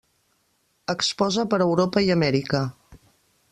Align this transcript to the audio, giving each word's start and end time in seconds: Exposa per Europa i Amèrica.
Exposa 0.93 1.45
per 1.53 1.61
Europa 1.67 2.05
i 2.09 2.11
Amèrica. 2.17 2.65